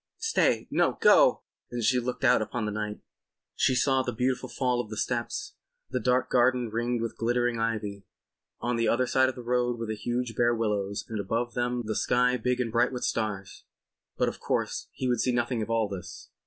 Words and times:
Stay. 0.17 0.67
No—go!" 0.71 1.43
And 1.69 1.83
she 1.83 1.99
looked 1.99 2.23
out 2.23 2.41
upon 2.41 2.65
the 2.65 2.71
night. 2.71 3.01
She 3.55 3.75
saw 3.75 4.01
the 4.01 4.11
beautiful 4.11 4.49
fall 4.49 4.81
of 4.81 4.89
the 4.89 4.97
steps, 4.97 5.53
the 5.91 5.99
dark 5.99 6.31
garden 6.31 6.71
ringed 6.71 7.03
with 7.03 7.19
glittering 7.19 7.59
ivy, 7.59 8.07
on 8.59 8.77
the 8.77 8.87
other 8.87 9.05
side 9.05 9.29
of 9.29 9.35
the 9.35 9.43
road 9.43 9.77
the 9.87 9.93
huge 9.93 10.35
bare 10.35 10.55
willows 10.55 11.05
and 11.07 11.19
above 11.19 11.53
them 11.53 11.83
the 11.85 11.93
sky 11.95 12.35
big 12.35 12.59
and 12.59 12.71
bright 12.71 12.91
with 12.91 13.03
stars. 13.03 13.63
But 14.17 14.27
of 14.27 14.39
course 14.39 14.87
he 14.91 15.07
would 15.07 15.21
see 15.21 15.31
nothing 15.31 15.61
of 15.61 15.69
all 15.69 15.87
this. 15.87 16.31